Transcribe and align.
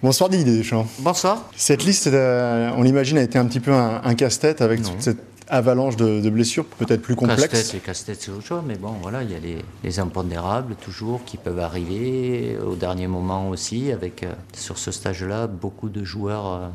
Bonsoir 0.00 0.30
Didier 0.30 0.56
Deschamps. 0.56 0.86
Bonsoir. 1.00 1.50
Cette 1.56 1.84
liste, 1.84 2.06
euh, 2.06 2.70
on 2.76 2.84
l'imagine, 2.84 3.18
a 3.18 3.22
été 3.22 3.36
un 3.36 3.46
petit 3.46 3.58
peu 3.58 3.72
un, 3.72 4.14
casse-tête 4.14 4.60
avec 4.60 4.80
toute 4.82 5.00
cette 5.00 5.18
avalanche 5.48 5.96
de, 5.96 6.30
blessures, 6.30 6.64
peut-être 6.64 7.02
plus 7.02 7.16
complexe. 7.16 7.48
Casse-tête, 7.48 7.66
c'est 7.66 7.78
casse-tête, 7.80 8.18
c'est 8.20 8.30
autre 8.30 8.46
chose, 8.46 8.62
mais 8.64 8.76
bon, 8.76 8.94
voilà, 9.02 9.24
il 9.24 9.32
y 9.32 9.34
a 9.34 9.38
les, 9.82 9.98
impondérables 9.98 10.76
toujours 10.76 11.24
qui 11.24 11.36
peuvent 11.36 11.58
arriver 11.58 12.56
au 12.64 12.76
dernier 12.76 13.08
moment 13.08 13.48
aussi, 13.48 13.90
avec 13.90 14.22
euh, 14.22 14.32
sur 14.52 14.78
ce 14.78 14.92
stage-là 14.92 15.48
beaucoup 15.48 15.88
de 15.88 16.04
joueurs 16.04 16.46
euh, 16.46 16.68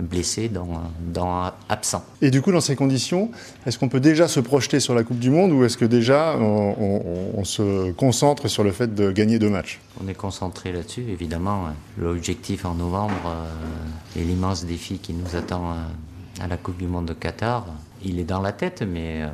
blessés, 0.00 0.50
dans, 0.50 1.52
absents. 1.68 2.04
Et 2.22 2.30
du 2.30 2.42
coup, 2.42 2.52
dans 2.52 2.60
ces 2.60 2.76
conditions, 2.76 3.30
est-ce 3.66 3.78
qu'on 3.78 3.88
peut 3.88 4.00
déjà 4.00 4.28
se 4.28 4.40
projeter 4.40 4.80
sur 4.80 4.94
la 4.94 5.02
Coupe 5.02 5.18
du 5.18 5.30
Monde 5.30 5.52
ou 5.52 5.64
est-ce 5.64 5.76
que 5.76 5.84
déjà 5.84 6.36
on, 6.38 7.44
se 7.44 7.90
concentre 7.92 8.48
sur 8.48 8.62
le 8.62 8.72
fait 8.72 8.94
de 8.94 9.10
gagner 9.10 9.38
deux 9.38 9.50
matchs? 9.50 9.80
On 10.02 10.08
est 10.08 10.14
concentré 10.14 10.72
là-dessus, 10.72 11.04
évidemment. 11.08 11.68
L'objectif 11.98 12.64
en 12.64 12.74
novembre 12.74 13.14
euh, 13.26 14.20
et 14.20 14.24
l'immense 14.24 14.64
défi 14.64 14.98
qui 14.98 15.14
nous 15.14 15.36
attend 15.36 15.70
euh, 15.70 16.44
à 16.44 16.48
la 16.48 16.56
Coupe 16.56 16.76
du 16.78 16.86
Monde 16.86 17.06
de 17.06 17.14
Qatar, 17.14 17.66
il 18.04 18.18
est 18.18 18.24
dans 18.24 18.40
la 18.40 18.52
tête, 18.52 18.82
mais 18.82 19.22
euh, 19.22 19.28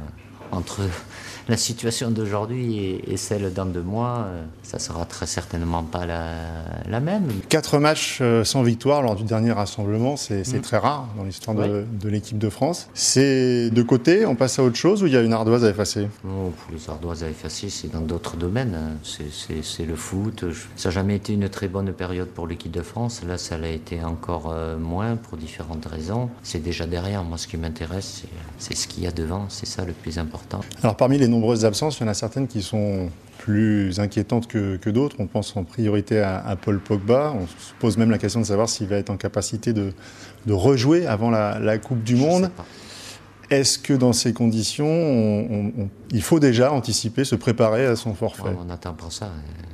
entre 0.53 0.83
la 1.49 1.57
situation 1.57 2.11
d'aujourd'hui 2.11 3.01
et, 3.07 3.17
celle 3.17 3.53
dans 3.53 3.67
deux 3.67 3.83
mois, 3.83 4.27
euh, 4.27 4.45
ça 4.63 4.79
sera 4.79 5.05
très 5.05 5.27
certainement 5.27 5.85
pas 5.85 6.05
la, 6.07 7.01
même. 7.01 7.29
Quatre 7.49 7.79
matchs 7.79 8.19
euh, 8.21 8.43
sans 8.43 8.63
victoire 8.63 9.03
lors 9.03 9.15
du 9.15 9.25
dernier 9.25 9.53
rassemblement, 9.53 10.17
c'est 10.17 10.47
mm. 10.47 10.61
très 10.61 10.79
rare 10.79 11.09
dans 11.17 11.25
l'histoire 11.25 11.57
de, 11.57 12.09
l'équipe 12.09 12.39
de 12.39 12.49
France. 12.49 12.89
C'est 12.95 13.71
de 13.71 13.83
côté, 13.83 14.27
on 14.27 14.35
passe 14.35 14.59
à 14.59 14.65
autre 14.65 14.77
chose 14.77 15.03
ou 15.03 15.07
il 15.07 15.13
y 15.13 15.17
a 15.17 15.21
une 15.21 15.33
ardoise 15.33 15.65
à 15.65 15.71
effacer? 15.71 16.09
Oh, 16.25 16.53
Les 16.73 16.89
ardoises 16.89 17.23
à 17.23 17.29
effacer, 17.29 17.71
c'est 17.71 17.93
dans 17.93 18.01
d'autres 18.01 18.37
domaines. 18.37 18.99
C'est 19.03 19.87
le 19.87 19.97
foot. 19.97 20.45
Ça 20.77 20.89
n'a 20.89 20.95
jamais 20.95 21.17
été 21.17 21.33
une 21.33 21.49
très 21.49 21.69
bonne 21.69 21.93
période 21.93 22.29
pour 22.29 22.47
l'équipe 22.47 22.73
de 22.73 22.83
France. 22.83 23.23
Là, 23.27 23.39
ça 23.39 23.57
l'a 23.57 23.71
été 23.71 24.03
encore 24.03 24.53
euh, 24.53 24.77
moins 24.77 25.17
pour 25.17 25.39
différentes 25.39 25.87
raisons. 25.87 26.29
C'est 26.43 26.63
déjà 26.63 26.87
derrière. 26.87 27.23
Moi, 27.25 27.39
ce 27.39 27.47
qui 27.47 27.57
m'intéresse, 27.57 28.25
c'est 28.59 28.77
ce 28.77 28.89
qu'il 28.89 29.05
y 29.05 29.07
a 29.07 29.13
devant. 29.13 29.47
C'est 29.49 29.67
ça 29.67 29.85
le 29.85 29.93
plus 29.93 30.19
important. 30.19 30.36
Alors, 30.83 30.97
parmi 30.97 31.19
les 31.19 31.29
nombreuses 31.29 31.65
absences, 31.65 31.99
il 31.99 32.03
y 32.03 32.07
en 32.07 32.09
a 32.09 32.15
certaines 32.15 32.49
qui 32.49 32.63
sont 32.63 33.11
plus 33.39 34.01
inquiétantes 34.01 34.49
que, 34.49 34.91
d'autres. 34.91 35.17
On 35.19 35.27
pense 35.27 35.57
en 35.57 35.65
priorité 35.65 36.21
à, 36.21 36.57
Paul 36.61 36.81
Pogba. 36.81 37.33
On 37.39 37.47
se 37.47 37.75
pose 37.79 37.97
même 37.97 38.11
la 38.11 38.19
question 38.19 38.41
de 38.41 38.47
savoir 38.47 38.69
s'il 38.69 38.89
va 38.89 38.97
être 38.97 39.11
en 39.11 39.17
capacité 39.17 39.73
de, 39.73 39.93
rejouer 40.49 41.07
avant 41.07 41.31
la, 41.31 41.79
Coupe 41.79 42.03
du 42.03 42.17
Monde. 42.17 42.51
Est-ce 43.51 43.79
que 43.79 43.93
dans 43.93 44.13
ces 44.13 44.33
conditions, 44.33 45.73
il 46.11 46.23
faut 46.23 46.41
déjà 46.41 46.73
anticiper, 46.73 47.25
se 47.25 47.37
préparer 47.37 47.87
à 47.87 47.97
son 47.97 48.15
forfait? 48.15 48.55
On 48.59 48.71
attend 48.71 48.95
pour 48.95 49.13
ça. 49.13 49.31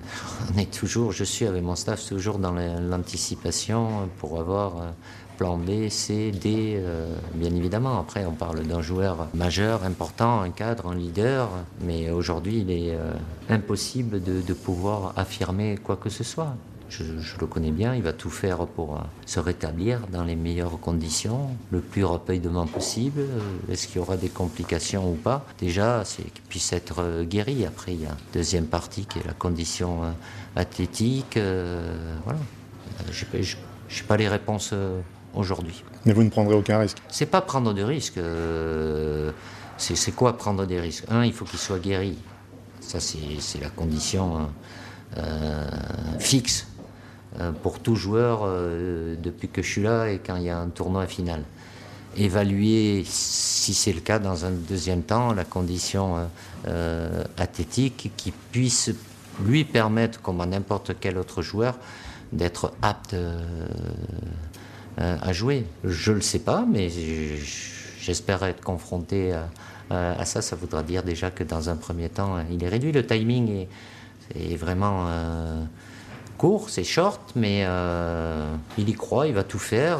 On 0.54 0.58
est 0.58 0.70
toujours, 0.70 1.12
je 1.12 1.24
suis 1.24 1.46
avec 1.46 1.62
mon 1.62 1.76
staff 1.76 2.06
toujours 2.06 2.38
dans 2.38 2.52
l'anticipation 2.52 4.10
pour 4.18 4.38
avoir 4.38 4.76
euh, 4.76 4.90
plan 5.38 5.56
B, 5.56 5.88
C, 5.88 6.30
D, 6.30 6.76
euh, 6.76 7.14
bien 7.34 7.54
évidemment. 7.54 7.98
Après, 7.98 8.24
on 8.24 8.32
parle 8.32 8.62
d'un 8.62 8.82
joueur 8.82 9.28
majeur, 9.34 9.84
important, 9.84 10.40
un 10.40 10.50
cadre, 10.50 10.86
un 10.88 10.94
leader, 10.94 11.48
mais 11.80 12.10
aujourd'hui, 12.10 12.58
il 12.60 12.70
est 12.70 12.94
euh, 12.94 13.12
impossible 13.48 14.22
de, 14.22 14.52
pouvoir 14.52 15.14
affirmer 15.16 15.78
quoi 15.82 15.96
que 15.96 16.10
ce 16.10 16.24
soit. 16.24 16.54
Je, 16.98 17.04
le 17.40 17.46
connais 17.46 17.70
bien, 17.70 17.94
il 17.94 18.02
va 18.02 18.12
tout 18.12 18.28
faire 18.28 18.66
pour 18.66 18.96
euh, 18.96 19.00
se 19.24 19.40
rétablir 19.40 20.00
dans 20.08 20.24
les 20.24 20.36
meilleures 20.36 20.78
conditions, 20.78 21.48
le 21.70 21.80
plus 21.80 22.04
rapidement 22.04 22.66
possible. 22.66 23.22
Est-ce 23.70 23.86
qu'il 23.86 23.96
y 23.96 23.98
aura 23.98 24.16
des 24.16 24.28
complications 24.28 25.10
ou 25.10 25.14
pas? 25.14 25.46
Déjà, 25.58 26.04
c'est 26.04 26.22
qu'il 26.22 26.44
puisse 26.44 26.72
être 26.72 27.22
guéri. 27.22 27.64
Après, 27.64 27.94
il 27.94 28.02
y 28.02 28.06
a 28.06 28.10
une 28.10 28.16
deuxième 28.34 28.66
partie 28.66 29.06
qui 29.06 29.18
est 29.20 29.26
la 29.26 29.32
condition 29.32 30.00
athlétique. 30.54 31.38
voilà. 32.24 32.40
Je 33.10 33.24
n'ai 33.24 34.06
pas 34.06 34.18
les 34.18 34.28
réponses 34.28 34.74
aujourd'hui. 35.34 35.84
Mais 36.04 36.12
vous 36.12 36.22
ne 36.22 36.30
prendrez 36.30 36.54
aucun 36.54 36.78
risque? 36.78 36.98
C'est 37.08 37.26
pas 37.26 37.40
prendre 37.40 37.72
de 37.72 37.82
risques. 37.82 38.18
Euh, 38.18 39.30
c'est 39.78 40.14
quoi 40.14 40.36
prendre 40.36 40.66
des 40.66 40.80
risques? 40.80 41.04
Un, 41.08 41.24
il 41.24 41.32
faut 41.32 41.44
qu'il 41.44 41.58
soit 41.58 41.78
guéri. 41.78 42.16
Ça, 42.80 42.98
c'est 43.00 43.60
la 43.60 43.70
condition 43.70 44.48
euh, 45.16 45.66
fixe 46.18 46.66
euh, 46.66 46.71
pour 47.62 47.78
tout 47.78 47.94
joueur 47.94 48.46
depuis 49.22 49.48
que 49.48 49.62
je 49.62 49.70
suis 49.70 49.82
là 49.82 50.08
et 50.08 50.18
quand 50.18 50.36
il 50.36 50.44
y 50.44 50.50
a 50.50 50.58
un 50.58 50.68
tournoi 50.68 51.06
final. 51.06 51.42
Évaluer, 52.16 53.04
si 53.06 53.72
c'est 53.72 53.92
le 53.92 54.00
cas 54.00 54.18
dans 54.18 54.44
un 54.44 54.50
deuxième 54.50 55.02
temps, 55.02 55.32
la 55.32 55.44
condition 55.44 56.28
athlétique 57.38 58.12
qui 58.16 58.32
puisse 58.32 58.90
lui 59.40 59.64
permettre, 59.64 60.20
comme 60.20 60.40
à 60.40 60.46
n'importe 60.46 60.92
quel 61.00 61.18
autre 61.18 61.42
joueur, 61.42 61.78
d'être 62.32 62.72
apte 62.82 63.14
euh, 64.98 65.16
à 65.20 65.32
jouer. 65.32 65.66
Je 65.84 66.10
ne 66.10 66.16
le 66.16 66.22
sais 66.22 66.40
pas, 66.40 66.66
mais 66.70 66.90
j'espère 68.00 68.42
être 68.42 68.62
confronté 68.62 69.32
à, 69.90 70.24
ça. 70.24 70.42
Ça 70.42 70.56
voudra 70.56 70.82
dire 70.82 71.02
déjà 71.02 71.30
que 71.30 71.44
dans 71.44 71.68
un 71.68 71.76
premier 71.76 72.08
temps, 72.08 72.38
il 72.50 72.62
est 72.62 72.68
réduit. 72.68 72.92
Le 72.92 73.06
timing 73.06 73.66
est, 74.34 74.56
vraiment 74.56 75.06
euh, 75.08 75.64
court, 76.36 76.70
c'est 76.70 76.84
short, 76.84 77.32
mais 77.36 77.64
euh, 77.66 78.54
il 78.78 78.88
y 78.88 78.94
croit, 78.94 79.26
il 79.26 79.34
va 79.34 79.44
tout 79.44 79.58
faire. 79.58 79.98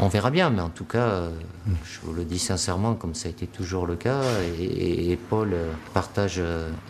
on, 0.00 0.08
verra 0.08 0.30
bien, 0.30 0.50
mais 0.50 0.60
en 0.60 0.68
tout 0.68 0.84
cas, 0.84 1.24
je 1.84 2.00
vous 2.02 2.12
le 2.12 2.24
dis 2.24 2.38
sincèrement, 2.38 2.94
comme 2.94 3.14
ça 3.14 3.28
a 3.28 3.30
été 3.30 3.46
toujours 3.46 3.86
le 3.86 3.96
cas, 3.96 4.20
et, 4.58 5.18
Paul 5.30 5.54
partage 5.92 6.40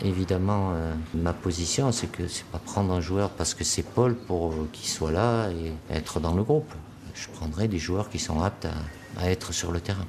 évidemment 0.03 0.73
ma 1.15 1.33
position, 1.33 1.93
c'est 1.93 2.11
que 2.11 2.27
c'est 2.27 2.47
pas 2.47 2.59
prendre 2.59 2.93
un 2.93 3.01
joueur 3.01 3.31
parce 3.31 3.55
que 3.55 3.65
c'est 3.65 3.83
Paul 3.83 4.15
pour 4.15 4.55
qu'il 4.73 4.89
soit 4.89 5.13
là 5.13 5.51
et 5.51 5.73
être 5.95 6.21
dans 6.21 6.35
le 6.35 6.43
groupe. 6.43 6.73
Je 7.15 7.29
prendrai 7.29 7.69
des 7.69 7.79
joueurs 7.79 8.11
qui 8.11 8.19
sont 8.19 8.41
aptes 8.41 8.67
à, 9.19 9.31
être 9.31 9.53
sur 9.53 9.71
le 9.71 9.81
terrain. 9.81 10.05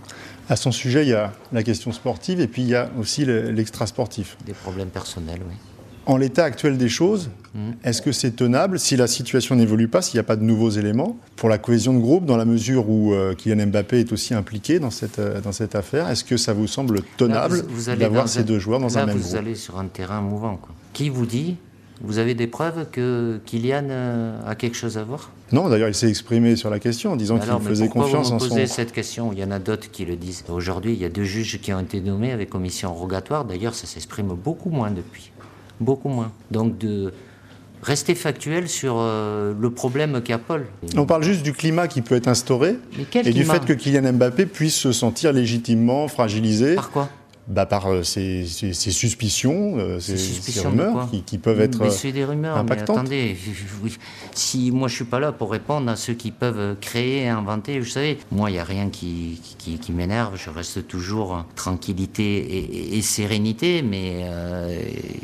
À 0.49 0.55
son 0.55 0.71
sujet, 0.71 1.03
il 1.03 1.09
y 1.09 1.13
a 1.13 1.31
la 1.51 1.63
question 1.63 1.91
sportive 1.91 2.41
et 2.41 2.47
puis 2.47 2.63
il 2.63 2.69
y 2.69 2.75
a 2.75 2.89
aussi 2.99 3.25
l'extra-sportif. 3.25 4.37
Des 4.45 4.53
problèmes 4.53 4.89
personnels, 4.89 5.41
oui. 5.47 5.55
En 6.05 6.17
l'état 6.17 6.43
actuel 6.43 6.77
des 6.77 6.89
choses, 6.89 7.29
hmm. 7.55 7.71
est-ce 7.83 8.01
que 8.01 8.11
c'est 8.11 8.31
tenable 8.31 8.79
si 8.79 8.95
la 8.95 9.07
situation 9.07 9.55
n'évolue 9.55 9.87
pas, 9.87 10.01
s'il 10.01 10.17
n'y 10.17 10.19
a 10.19 10.23
pas 10.23 10.35
de 10.35 10.43
nouveaux 10.43 10.69
éléments 10.69 11.17
pour 11.35 11.49
la 11.49 11.57
cohésion 11.57 11.93
de 11.93 11.99
groupe, 11.99 12.25
dans 12.25 12.37
la 12.37 12.45
mesure 12.45 12.89
où 12.89 13.13
euh, 13.13 13.33
Kylian 13.33 13.67
Mbappé 13.67 14.01
est 14.01 14.11
aussi 14.11 14.33
impliqué 14.33 14.79
dans 14.79 14.91
cette, 14.91 15.19
euh, 15.19 15.41
dans 15.41 15.51
cette 15.51 15.75
affaire 15.75 16.09
Est-ce 16.09 16.23
que 16.23 16.37
ça 16.37 16.53
vous 16.53 16.67
semble 16.67 17.01
tenable 17.17 17.63
d'avoir 17.97 18.29
ces 18.29 18.43
deux 18.43 18.59
joueurs 18.59 18.79
dans 18.79 18.97
un 18.97 19.05
même 19.05 19.15
groupe? 19.15 19.29
Vous 19.29 19.35
allez 19.35 19.55
sur 19.55 19.79
un 19.79 19.85
terrain 19.85 20.21
mouvant. 20.21 20.59
Qui 20.93 21.09
vous 21.09 21.25
dit 21.25 21.57
vous 22.01 22.17
avez 22.17 22.33
des 22.33 22.47
preuves 22.47 22.87
que 22.91 23.39
Kylian 23.45 23.87
euh, 23.89 24.39
a 24.45 24.55
quelque 24.55 24.75
chose 24.75 24.97
à 24.97 25.03
voir? 25.03 25.31
Non, 25.51 25.69
d'ailleurs, 25.69 25.87
il 25.87 25.95
s'est 25.95 26.09
exprimé 26.09 26.55
sur 26.55 26.69
la 26.69 26.79
question 26.79 27.13
en 27.13 27.15
disant 27.15 27.39
qu'il 27.39 27.51
faisait 27.61 27.87
confiance 27.87 28.29
vous 28.29 28.35
en 28.35 28.39
son. 28.39 28.65
cette 28.67 28.91
question? 28.91 29.31
Il 29.31 29.39
y 29.39 29.43
en 29.43 29.51
a 29.51 29.59
d'autres 29.59 29.89
qui 29.89 30.03
le 30.03 30.15
disent. 30.15 30.43
Aujourd'hui, 30.49 30.93
il 30.93 30.99
y 30.99 31.05
a 31.05 31.09
deux 31.09 31.23
juges 31.23 31.59
qui 31.61 31.71
ont 31.71 31.79
été 31.79 32.01
nommés 32.01 32.31
avec 32.31 32.49
commission 32.49 32.93
rogatoire. 32.93 33.45
D'ailleurs, 33.45 33.75
ça 33.75 33.87
s'exprime 33.87 34.27
beaucoup 34.27 34.69
moins 34.69 34.91
depuis 34.91 35.31
beaucoup 35.79 36.09
moins. 36.09 36.31
Donc 36.51 36.77
de 36.77 37.11
rester 37.83 38.15
factuel 38.15 38.67
sur 38.67 38.95
euh, 38.97 39.53
le 39.59 39.69
problème 39.69 40.21
qu'a 40.21 40.37
Paul. 40.37 40.65
On 40.97 41.05
parle 41.05 41.23
juste 41.23 41.43
du 41.43 41.53
climat 41.53 41.87
qui 41.87 42.01
peut 42.01 42.15
être 42.15 42.27
instauré 42.27 42.77
et 43.13 43.31
du 43.31 43.43
fait 43.43 43.63
que 43.63 43.73
Kylian 43.73 44.13
Mbappé 44.13 44.47
puisse 44.47 44.75
se 44.75 44.91
sentir 44.91 45.31
légitimement 45.31 46.07
fragilisé. 46.07 46.75
Par 46.75 46.89
quoi? 46.89 47.09
Bah, 47.47 47.67
par 47.67 47.85
euh, 47.87 48.01
ces, 48.01 48.43
suspicions, 48.73 49.77
euh, 49.77 49.99
ces, 49.99 50.61
rumeurs 50.61 51.07
qui, 51.27 51.37
peuvent 51.37 51.61
être 51.61 51.79
mais 51.79 51.91
c'est 51.91 52.11
des 52.11 52.25
rumeurs, 52.25 52.57
impactantes. 52.57 53.07
Mais 53.09 53.33
attendez, 53.33 53.37
si 54.33 54.71
moi 54.71 54.87
je 54.87 54.95
suis 54.95 55.05
pas 55.05 55.19
là 55.19 55.31
pour 55.31 55.51
répondre 55.51 55.91
à 55.91 55.95
ceux 55.95 56.15
qui 56.15 56.31
peuvent 56.31 56.75
créer, 56.81 57.29
inventer, 57.29 57.79
vous 57.79 57.85
savez, 57.85 58.17
moi 58.31 58.49
il 58.49 58.53
n'y 58.53 58.59
a 58.59 58.63
rien 58.63 58.89
qui, 58.89 59.39
qui, 59.59 59.91
m'énerve, 59.91 60.37
je 60.37 60.49
reste 60.49 60.87
toujours 60.87 61.45
tranquillité 61.55 62.95
et, 62.97 63.01
sérénité, 63.03 63.83
mais 63.83 64.21
euh, 64.23 64.81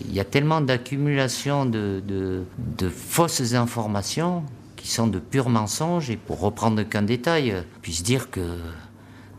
il 0.08 0.14
y 0.14 0.20
a 0.20 0.26
tellement 0.26 0.62
d'accumulation 0.62 1.66
de, 1.66 2.04
de, 2.08 2.44
de 2.78 2.90
fausses 2.90 3.56
informations 3.56 4.44
qui 4.76 4.88
sont 4.90 5.08
de 5.08 5.18
purs 5.18 5.50
mensonges, 5.50 6.12
et 6.12 6.18
pour 6.18 6.40
reprendre 6.40 6.84
qu'un 6.84 7.02
détail, 7.02 7.64
puisse 7.82 8.04
dire 8.04 8.30
que, 8.30 8.58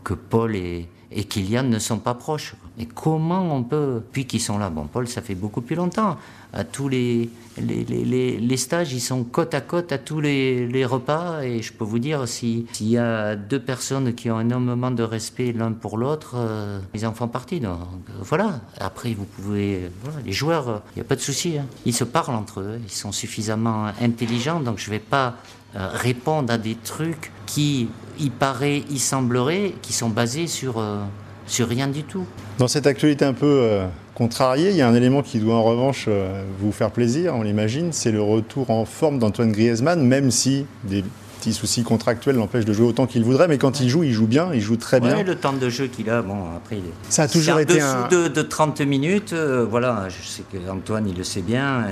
que 0.03 0.13
Paul 0.13 0.55
est 0.55 0.87
et 1.15 1.23
Kylian 1.25 1.63
ne 1.63 1.79
sont 1.79 1.99
pas 1.99 2.13
proches. 2.13 2.55
Mais 2.77 2.85
comment 2.85 3.55
on 3.55 3.63
peut, 3.63 4.01
puis 4.11 4.25
qu'ils 4.25 4.41
sont 4.41 4.57
là, 4.57 4.69
bon 4.69 4.87
Paul 4.87 5.07
ça 5.07 5.21
fait 5.21 5.35
beaucoup 5.35 5.61
plus 5.61 5.75
longtemps, 5.75 6.17
à 6.53 6.63
tous 6.63 6.87
les, 6.87 7.29
les, 7.59 7.83
les, 7.83 8.37
les 8.37 8.57
stages 8.57 8.93
ils 8.93 8.99
sont 8.99 9.23
côte 9.23 9.53
à 9.53 9.61
côte 9.61 9.91
à 9.91 9.97
tous 9.97 10.21
les, 10.21 10.85
repas 10.85 11.41
et 11.43 11.61
je 11.61 11.71
peux 11.73 11.83
vous 11.83 11.99
dire 11.99 12.27
s'il 12.27 12.65
y 12.81 12.97
a 12.97 13.35
deux 13.35 13.59
personnes 13.59 14.13
qui 14.13 14.29
ont 14.29 14.39
énormément 14.39 14.91
de 14.91 15.03
respect 15.03 15.51
l'un 15.51 15.71
pour 15.71 15.97
l'autre, 15.97 16.33
euh, 16.35 16.79
ils 16.93 17.05
en 17.05 17.13
font 17.13 17.27
partie. 17.27 17.59
Donc 17.59 17.77
voilà, 18.21 18.61
après 18.79 19.13
vous 19.13 19.25
pouvez, 19.25 19.89
les 20.25 20.31
joueurs, 20.31 20.81
il 20.95 20.99
n'y 20.99 21.01
a 21.01 21.05
pas 21.05 21.15
de 21.15 21.21
souci, 21.21 21.57
hein. 21.57 21.65
ils 21.85 21.93
se 21.93 22.03
parlent 22.03 22.35
entre 22.35 22.61
eux, 22.61 22.79
ils 22.83 22.91
sont 22.91 23.11
suffisamment 23.11 23.85
intelligents 24.01 24.33
donc 24.59 24.79
je 24.79 24.89
ne 24.89 24.95
vais 24.95 24.99
pas 24.99 25.35
euh, 25.75 25.89
répondre 25.91 26.51
à 26.51 26.57
des 26.57 26.75
trucs 26.75 27.31
qui, 27.45 27.87
il 28.19 28.31
paraît, 28.31 28.83
il 28.89 28.99
semblerait, 28.99 29.73
qui 29.81 29.93
sont 29.93 30.09
basés 30.09 30.47
sur, 30.47 30.77
euh, 30.77 31.02
sur 31.47 31.67
rien 31.67 31.87
du 31.87 32.03
tout. 32.03 32.25
Dans 32.57 32.67
cette 32.67 32.87
actualité 32.87 33.25
un 33.25 33.33
peu 33.33 33.59
euh, 33.61 33.85
contrarié. 34.15 34.69
Il 34.69 34.75
y 34.75 34.81
a 34.81 34.87
un 34.87 34.95
élément 34.95 35.21
qui 35.21 35.39
doit 35.39 35.55
en 35.55 35.63
revanche 35.63 36.05
euh, 36.07 36.43
vous 36.59 36.71
faire 36.71 36.91
plaisir, 36.91 37.35
on 37.35 37.41
l'imagine, 37.41 37.91
c'est 37.91 38.11
le 38.11 38.21
retour 38.21 38.69
en 38.69 38.85
forme 38.85 39.19
d'Antoine 39.19 39.51
Griezmann, 39.51 40.05
même 40.05 40.31
si 40.31 40.65
des 40.83 41.03
petits 41.39 41.53
soucis 41.53 41.83
contractuels 41.83 42.35
l'empêchent 42.35 42.65
de 42.65 42.73
jouer 42.73 42.85
autant 42.85 43.05
qu'il 43.05 43.23
voudrait, 43.23 43.47
mais 43.47 43.57
quand 43.57 43.81
il 43.81 43.89
joue, 43.89 44.03
il 44.03 44.13
joue 44.13 44.27
bien, 44.27 44.51
il 44.53 44.61
joue 44.61 44.77
très 44.77 44.99
bien. 44.99 45.21
le 45.23 45.35
temps 45.35 45.53
de 45.53 45.69
jeu 45.69 45.87
qu'il 45.87 46.09
a, 46.09 46.21
bon, 46.21 46.37
après, 46.55 46.77
il 46.77 46.85
est... 46.85 46.93
ça 47.09 47.23
a 47.23 47.27
toujours 47.27 47.59
été 47.59 47.81
un... 47.81 48.07
de, 48.07 48.27
de 48.27 48.41
30 48.41 48.81
minutes. 48.81 49.33
Euh, 49.33 49.65
voilà, 49.69 50.07
je 50.09 50.25
sais 50.25 50.43
que 50.51 50.57
Antoine, 50.69 51.07
il 51.07 51.17
le 51.17 51.23
sait 51.23 51.41
bien. 51.41 51.85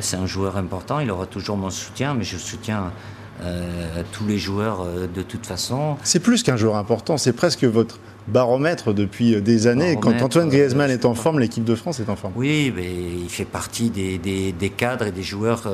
C'est 0.00 0.16
un 0.16 0.26
joueur 0.26 0.56
important, 0.56 0.98
il 0.98 1.10
aura 1.10 1.26
toujours 1.26 1.56
mon 1.56 1.70
soutien, 1.70 2.14
mais 2.14 2.24
je 2.24 2.36
soutiens 2.36 2.90
euh, 3.40 4.02
tous 4.10 4.26
les 4.26 4.36
joueurs 4.36 4.80
euh, 4.82 5.06
de 5.06 5.22
toute 5.22 5.46
façon. 5.46 5.96
C'est 6.02 6.18
plus 6.18 6.42
qu'un 6.42 6.56
joueur 6.56 6.74
important, 6.74 7.16
c'est 7.16 7.32
presque 7.32 7.62
votre 7.62 8.00
baromètre 8.26 8.92
depuis 8.92 9.36
euh, 9.36 9.40
des 9.40 9.68
années. 9.68 9.96
Quand 10.00 10.20
Antoine 10.20 10.48
Griezmann 10.48 10.90
est 10.90 11.04
en 11.04 11.14
forme, 11.14 11.38
l'équipe 11.38 11.62
de 11.62 11.76
France 11.76 12.00
est 12.00 12.08
en 12.08 12.16
forme. 12.16 12.32
Oui, 12.34 12.72
mais 12.74 12.90
il 12.90 13.28
fait 13.28 13.44
partie 13.44 13.90
des, 13.90 14.18
des, 14.18 14.70
cadres 14.70 15.06
et 15.06 15.12
des 15.12 15.22
joueurs 15.22 15.68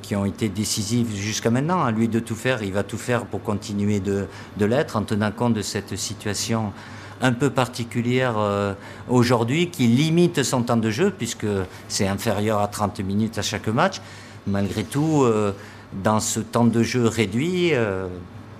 qui 0.00 0.16
ont 0.16 0.24
été 0.24 0.48
décisifs 0.48 1.14
jusqu'à 1.14 1.50
maintenant. 1.50 1.84
À 1.84 1.90
lui 1.90 2.08
de 2.08 2.18
tout 2.18 2.34
faire, 2.34 2.62
il 2.62 2.72
va 2.72 2.82
tout 2.82 2.96
faire 2.96 3.26
pour 3.26 3.42
continuer 3.42 4.00
de, 4.00 4.24
de 4.56 4.64
l'être 4.64 4.96
en 4.96 5.02
tenant 5.02 5.32
compte 5.32 5.52
de 5.52 5.62
cette 5.62 5.96
situation 5.96 6.72
un 7.20 7.32
peu 7.32 7.50
particulière 7.50 8.34
aujourd'hui 9.08 9.70
qui 9.70 9.86
limite 9.86 10.42
son 10.42 10.62
temps 10.62 10.76
de 10.76 10.90
jeu 10.90 11.12
puisque 11.16 11.46
c'est 11.88 12.08
inférieur 12.08 12.58
à 12.58 12.66
30 12.66 13.00
minutes 13.00 13.38
à 13.38 13.42
chaque 13.42 13.68
match. 13.68 14.00
Malgré 14.46 14.82
tout, 14.82 15.24
dans 16.02 16.20
ce 16.20 16.40
temps 16.40 16.64
de 16.64 16.82
jeu 16.82 17.06
réduit, 17.06 17.74
euh, 17.74 18.06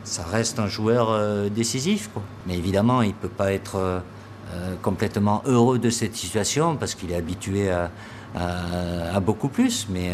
ça 0.05 0.25
reste 0.25 0.59
un 0.59 0.67
joueur 0.67 1.09
euh, 1.11 1.49
décisif. 1.49 2.11
Mais 2.47 2.57
évidemment, 2.57 3.03
il 3.03 3.09
ne 3.09 3.15
peut 3.15 3.29
pas 3.29 3.53
être 3.53 3.77
euh, 3.77 4.01
complètement 4.83 5.43
heureux 5.47 5.79
de 5.79 5.91
cette 5.91 6.17
situation 6.17 6.77
parce 6.77 6.95
qu'il 6.95 7.13
est 7.13 7.17
habitué 7.17 7.71
à, 7.71 9.21
beaucoup 9.21 9.49
plus. 9.49 9.87
Mais 9.91 10.13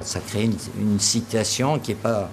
ça 0.00 0.20
crée 0.20 0.44
une, 0.78 1.00
situation 1.00 1.78
qui 1.78 1.92
n'est 1.92 1.96
pas, 1.96 2.28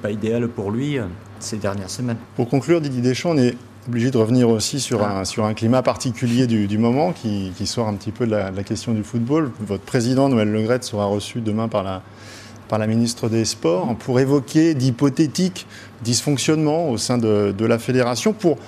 pas 0.00 0.10
idéale 0.10 0.48
pour 0.48 0.70
lui 0.70 0.98
ces 1.38 1.56
dernières 1.56 1.90
semaines. 1.90 2.16
Pour 2.36 2.48
conclure, 2.48 2.80
Didier 2.80 3.02
Deschamps, 3.02 3.30
on 3.30 3.38
est 3.38 3.56
obligé 3.86 4.10
de 4.10 4.16
revenir 4.16 4.48
aussi 4.48 4.80
sur, 4.80 5.02
ah. 5.02 5.20
un, 5.20 5.24
sur 5.24 5.44
un 5.44 5.52
climat 5.52 5.82
particulier 5.82 6.46
du, 6.46 6.78
moment 6.78 7.12
qui, 7.12 7.52
sort 7.66 7.88
un 7.88 7.94
petit 7.94 8.12
peu 8.12 8.26
de 8.26 8.30
la, 8.30 8.50
de 8.50 8.56
la, 8.56 8.62
question 8.62 8.92
du 8.92 9.02
football. 9.02 9.50
Votre 9.60 9.84
président, 9.84 10.28
Noël 10.28 10.50
Legrette, 10.50 10.84
sera 10.84 11.04
reçu 11.04 11.40
demain 11.40 11.68
par 11.68 11.82
la 11.82 12.02
par 12.74 12.80
la 12.80 12.88
ministre 12.88 13.28
des 13.28 13.44
Sports 13.44 13.94
pour 14.00 14.18
évoquer 14.18 14.74
d'hypothétiques 14.74 15.68
dysfonctionnements 16.02 16.90
au 16.90 16.98
sein 16.98 17.18
de, 17.18 17.54
la 17.64 17.78
fédération 17.78 18.32
pour 18.32 18.58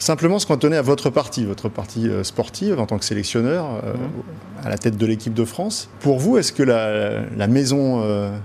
simplement 0.00 0.40
se 0.40 0.48
cantonner 0.48 0.76
à 0.76 0.82
votre 0.82 1.10
parti, 1.10 1.44
votre 1.44 1.68
parti 1.68 2.08
euh, 2.08 2.24
sportive 2.24 2.80
en 2.80 2.86
tant 2.86 2.98
que 2.98 3.04
sélectionneur 3.04 3.66
euh, 3.84 3.92
mmh. 3.92 4.66
à 4.66 4.68
la 4.68 4.78
tête 4.78 4.96
de 4.96 5.06
l'équipe 5.06 5.32
de 5.32 5.44
France. 5.44 5.88
Pour 6.00 6.18
vous, 6.18 6.38
est-ce 6.38 6.52
que 6.52 6.64
la, 6.64 7.46
maison, 7.46 8.02
euh, 8.02 8.36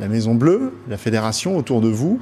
la 0.00 0.08
maison 0.08 0.34
bleue, 0.34 0.72
la 0.88 0.96
fédération 0.96 1.58
autour 1.58 1.82
de 1.82 1.88
vous, 1.88 2.18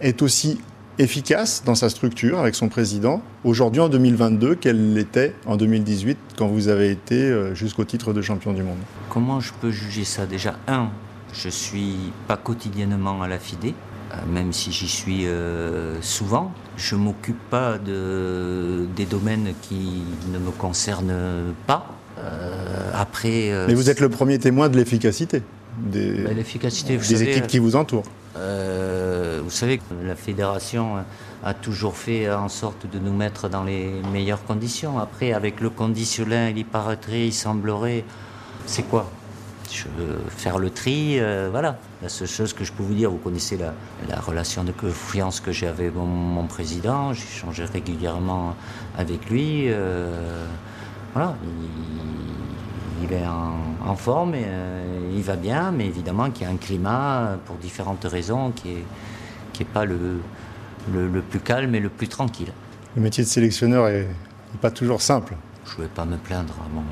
est 0.00 0.22
aussi 0.22 0.58
efficace 0.98 1.64
dans 1.66 1.74
sa 1.74 1.90
structure 1.90 2.38
avec 2.38 2.54
son 2.54 2.70
président 2.70 3.20
aujourd'hui 3.44 3.82
en 3.82 3.90
2022 3.90 4.54
qu'elle 4.54 4.94
l'était 4.94 5.34
en 5.44 5.58
2018 5.58 6.16
quand 6.38 6.46
vous 6.46 6.68
avez 6.68 6.90
été 6.90 7.50
jusqu'au 7.52 7.84
titre 7.84 8.14
de 8.14 8.22
champion 8.22 8.54
du 8.54 8.62
monde? 8.62 8.78
Comment 9.10 9.38
je 9.40 9.52
peux 9.60 9.70
juger 9.70 10.04
ça? 10.04 10.24
Déjà, 10.24 10.56
un, 10.66 10.88
je 11.32 11.48
suis 11.48 12.12
pas 12.26 12.36
quotidiennement 12.36 13.22
à 13.22 13.28
la 13.28 13.38
FIDE, 13.38 13.74
euh, 14.12 14.16
même 14.32 14.52
si 14.52 14.72
j'y 14.72 14.88
suis 14.88 15.26
euh, 15.26 16.00
souvent. 16.02 16.52
Je 16.76 16.94
m'occupe 16.94 17.40
pas 17.50 17.78
de, 17.78 18.86
des 18.96 19.04
domaines 19.04 19.52
qui 19.62 20.02
ne 20.32 20.38
me 20.38 20.50
concernent 20.50 21.54
pas. 21.66 21.86
Euh, 22.18 22.90
après. 22.94 23.52
Mais 23.66 23.74
vous 23.74 23.90
êtes 23.90 24.00
le 24.00 24.08
premier 24.08 24.38
témoin 24.38 24.68
de 24.68 24.76
l'efficacité 24.76 25.42
des, 25.78 26.22
bah, 26.22 26.30
l'efficacité, 26.34 26.96
des 26.96 27.22
équipes 27.22 27.46
qui 27.46 27.58
vous 27.58 27.76
entourent. 27.76 28.06
vous 28.34 29.50
savez 29.50 29.76
que 29.76 29.82
la 30.02 30.16
fédération 30.16 31.04
a 31.44 31.52
toujours 31.52 31.96
fait 31.96 32.32
en 32.32 32.48
sorte 32.48 32.90
de 32.90 32.98
nous 32.98 33.12
mettre 33.12 33.50
dans 33.50 33.62
les 33.62 33.90
meilleures 34.10 34.42
conditions. 34.44 34.98
Après, 34.98 35.34
avec 35.34 35.60
le 35.60 35.68
conditionnel, 35.68 36.56
il 36.56 36.64
paraîtrait, 36.64 37.26
il 37.26 37.34
semblerait. 37.34 38.04
C'est 38.64 38.84
quoi? 38.84 39.10
Je 39.72 39.84
veux 39.96 40.18
faire 40.28 40.58
le 40.58 40.70
tri, 40.70 41.18
euh, 41.18 41.48
voilà. 41.50 41.78
La 42.02 42.08
seule 42.08 42.28
chose 42.28 42.52
que 42.52 42.64
je 42.64 42.72
peux 42.72 42.82
vous 42.82 42.94
dire, 42.94 43.10
vous 43.10 43.18
connaissez 43.18 43.56
la, 43.56 44.20
relation 44.20 44.64
de 44.64 44.72
confiance 44.72 45.40
que 45.40 45.52
j'ai 45.52 45.66
avec 45.66 45.94
mon, 45.94 46.46
président, 46.46 47.12
j'échange 47.12 47.60
régulièrement 47.60 48.54
avec 48.96 49.28
lui. 49.30 49.64
Euh, 49.66 50.46
voilà, 51.14 51.36
il, 53.02 53.12
est 53.12 53.26
en, 53.26 53.96
forme, 53.96 54.32
euh, 54.34 55.12
il 55.14 55.22
va 55.22 55.36
bien, 55.36 55.70
mais 55.70 55.86
évidemment 55.86 56.30
qu'il 56.30 56.46
y 56.46 56.50
a 56.50 56.52
un 56.52 56.56
climat, 56.56 57.38
pour 57.46 57.56
différentes 57.56 58.04
raisons, 58.04 58.50
qui 58.50 58.68
n'est 58.68 58.84
est 59.60 59.64
pas 59.64 59.84
le, 59.84 60.20
le, 60.92 61.20
plus 61.22 61.40
calme 61.40 61.74
et 61.74 61.80
le 61.80 61.88
plus 61.88 62.08
tranquille. 62.08 62.52
Le 62.94 63.02
métier 63.02 63.24
de 63.24 63.28
sélectionneur 63.28 63.88
n'est 63.88 64.06
pas 64.60 64.70
toujours 64.70 65.00
simple 65.00 65.34
je 65.68 65.78
ne 65.78 65.86
vais 65.86 65.92
pas 65.92 66.04
me 66.04 66.16
plaindre. 66.16 66.54
Bon, 66.72 66.82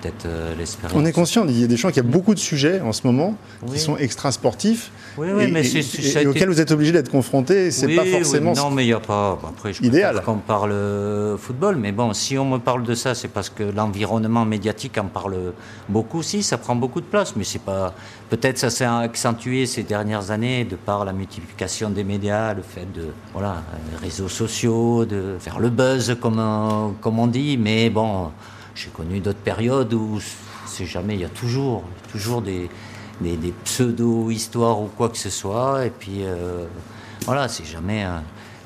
peut-être 0.00 0.26
euh, 0.26 0.54
l'espérance. 0.56 0.96
On 0.96 1.04
est 1.04 1.12
conscient, 1.12 1.44
Didier 1.44 1.68
Deschamps, 1.68 1.88
qu'il 1.88 1.98
y 1.98 2.06
a 2.06 2.08
beaucoup 2.08 2.34
de 2.34 2.38
sujets 2.38 2.80
en 2.80 2.92
ce 2.92 3.06
moment 3.06 3.36
qui 3.70 3.78
sont 3.78 3.96
extra-sportifs 3.96 4.90
oui, 5.16 5.28
oui, 5.32 5.44
et, 5.44 5.46
mais 5.48 5.62
et, 5.64 6.26
auxquels 6.26 6.48
vous 6.48 6.60
êtes 6.60 6.72
obligé 6.72 6.92
d'être 6.92 7.10
confronté. 7.10 7.70
C'est 7.70 7.94
pas 7.94 8.04
forcément. 8.04 8.52
non, 8.52 8.70
mais 8.70 8.84
il 8.84 8.88
n'y 8.88 8.92
a 8.92 9.00
pas. 9.00 9.38
Après, 9.48 9.72
je 9.72 9.82
idéal. 9.82 10.22
qu'on 10.22 10.38
parle 10.38 10.72
euh, 10.72 11.36
football, 11.36 11.76
mais 11.76 11.92
bon, 11.92 12.12
si 12.12 12.36
on 12.36 12.44
me 12.44 12.58
parle 12.58 12.82
de 12.82 12.94
ça, 12.94 13.14
c'est 13.14 13.28
parce 13.28 13.50
que 13.50 13.62
l'environnement 13.62 14.44
médiatique 14.44 14.98
en 14.98 15.06
parle 15.06 15.36
beaucoup. 15.88 16.22
Si, 16.22 16.42
ça 16.42 16.58
prend 16.58 16.74
beaucoup 16.74 17.00
de 17.00 17.06
place, 17.06 17.36
mais 17.36 17.44
c'est 17.44 17.62
pas. 17.62 17.94
Peut-être 18.30 18.58
ça 18.58 18.70
s'est 18.70 18.84
accentué 18.84 19.66
ces 19.66 19.84
dernières 19.84 20.30
années 20.30 20.64
de 20.64 20.76
par 20.76 21.04
la 21.04 21.12
multiplication 21.12 21.90
des 21.90 22.02
médias, 22.02 22.54
le 22.54 22.62
fait 22.62 22.90
de 22.92 23.08
voilà, 23.32 23.62
les 23.92 23.98
réseaux 23.98 24.28
sociaux, 24.28 25.04
de 25.04 25.36
faire 25.38 25.60
le 25.60 25.70
buzz 25.70 26.16
comme 26.20 26.94
comme 27.00 27.18
on 27.18 27.26
dit. 27.28 27.56
Mais 27.56 27.90
bon, 27.90 28.23
j'ai 28.74 28.90
connu 28.90 29.20
d'autres 29.20 29.38
périodes 29.38 29.92
où 29.94 30.18
c'est 30.66 30.86
jamais. 30.86 31.14
Il 31.14 31.20
y 31.20 31.24
a 31.24 31.28
toujours, 31.28 31.84
toujours 32.10 32.42
des 32.42 32.68
des, 33.20 33.54
pseudo-histoires 33.64 34.80
ou 34.80 34.86
quoi 34.86 35.08
que 35.08 35.18
ce 35.18 35.30
soit. 35.30 35.86
Et 35.86 35.90
puis, 35.90 36.24
euh, 36.24 36.66
voilà, 37.24 37.48
c'est 37.48 37.64
jamais, 37.64 38.06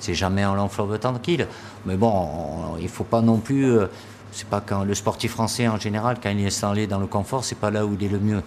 c'est 0.01 0.15
jamais 0.15 0.43
un 0.43 0.55
long 0.55 0.69
fleuve 0.69 0.99
tranquille. 0.99 1.47
Mais 1.87 1.97
bon, 1.97 2.77
il 2.81 2.89
faut 2.89 3.05
pas 3.05 3.21
non 3.21 3.39
plus. 3.39 3.71
Euh, 3.71 3.87
c'est 4.31 4.47
pas 4.47 4.61
quand 4.61 4.85
le 4.85 4.95
sportif 4.95 5.33
français 5.33 5.69
en 5.69 5.79
général, 5.79 6.19
quand 6.23 6.31
il 6.31 6.41
est 6.41 6.47
installé 6.47 6.87
dans 6.87 6.99
le 6.99 7.07
confort, 7.07 7.45
c'est 7.45 7.59
pas 7.59 7.71
là 7.71 7.87
où 7.87 7.95
il 7.99 8.05
est 8.05 8.11
le 8.11 8.21
mieux 8.21 8.43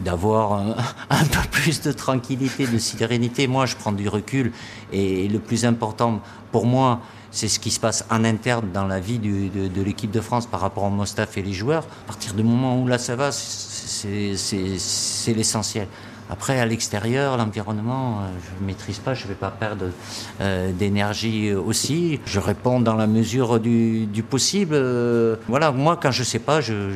d'avoir 0.00 0.52
un, 0.52 0.74
peu 1.08 1.48
plus 1.50 1.80
de 1.80 1.92
tranquillité, 1.92 2.66
de 2.66 2.78
sérénité. 2.78 3.46
Moi, 3.46 3.64
je 3.66 3.76
prends 3.76 3.92
du 3.92 4.08
recul 4.08 4.52
et 4.92 5.28
le 5.28 5.38
plus 5.38 5.64
important 5.64 6.20
pour 6.52 6.66
moi, 6.66 7.00
c'est 7.34 7.48
ce 7.48 7.58
qui 7.58 7.72
se 7.72 7.80
passe 7.80 8.04
en 8.10 8.24
interne 8.24 8.70
dans 8.72 8.86
la 8.86 9.00
vie 9.00 9.18
de, 9.18 9.82
l'équipe 9.82 10.12
de 10.12 10.20
France 10.20 10.46
par 10.46 10.60
rapport 10.60 10.84
au 10.84 10.90
Mostaf 10.90 11.36
et 11.36 11.42
les 11.42 11.52
joueurs. 11.52 11.84
À 12.04 12.06
partir 12.06 12.32
du 12.32 12.44
moment 12.44 12.80
où 12.80 12.86
là 12.86 12.96
ça 12.96 13.16
va, 13.16 13.32
c'est 13.32 15.34
l'essentiel. 15.34 15.88
Après, 16.30 16.58
à 16.58 16.66
l'extérieur, 16.66 17.36
l'environnement, 17.36 18.20
euh, 18.20 18.28
je 18.42 18.62
ne 18.62 18.66
maîtrise 18.66 18.98
pas, 18.98 19.14
je 19.14 19.24
ne 19.24 19.28
vais 19.28 19.34
pas 19.34 19.50
perdre 19.50 19.86
euh, 20.40 20.72
d'énergie 20.72 21.52
aussi. 21.52 22.20
Je 22.24 22.40
réponds 22.40 22.80
dans 22.80 22.94
la 22.94 23.06
mesure 23.06 23.60
du, 23.60 24.08
possible. 24.28 24.74
Euh, 24.74 25.36
voilà, 25.48 25.70
moi, 25.70 25.98
quand 26.00 26.10
je 26.10 26.20
ne 26.20 26.24
sais 26.24 26.38
pas, 26.38 26.60
je, 26.60 26.90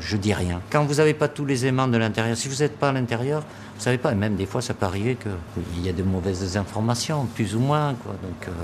je, 0.00 0.16
dis 0.16 0.32
rien. 0.32 0.60
Quand 0.70 0.84
vous 0.84 0.94
n'avez 0.94 1.14
pas 1.14 1.26
tous 1.26 1.44
les 1.44 1.66
aimants 1.66 1.88
de 1.88 1.96
l'intérieur, 1.96 2.36
si 2.36 2.48
vous 2.48 2.56
n'êtes 2.56 2.78
pas 2.78 2.90
à 2.90 2.92
l'intérieur, 2.92 3.40
vous 3.40 3.78
ne 3.78 3.82
savez 3.82 3.98
pas. 3.98 4.12
Et 4.12 4.14
même 4.14 4.36
des 4.36 4.46
fois, 4.46 4.62
ça 4.62 4.74
peut 4.74 4.86
arriver 4.86 5.16
qu'il 5.16 5.84
y 5.84 5.88
a 5.88 5.92
de 5.92 6.02
mauvaises 6.04 6.56
informations, 6.56 7.26
plus 7.34 7.56
ou 7.56 7.60
moins. 7.60 7.94
Quoi. 7.94 8.12
Donc, 8.22 8.54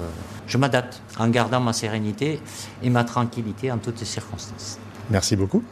je 0.46 0.56
m'adapte 0.56 1.02
en 1.18 1.28
gardant 1.28 1.60
ma 1.60 1.72
sérénité 1.72 2.40
et 2.82 2.90
ma 2.90 3.02
tranquillité 3.02 3.72
en 3.72 3.78
toutes 3.78 4.04
circonstances. 4.04 4.78
Merci 5.10 5.34
beaucoup, 5.34 5.64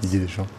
Didier 0.00 0.20
Deschamps. 0.20 0.46